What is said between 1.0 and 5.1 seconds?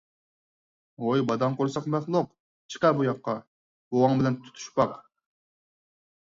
ھوي باداڭ قورساق مەخلۇق، چىقە بۇ ياققا! بوۋاڭ بىلەن تۇتۇشۇپ باق!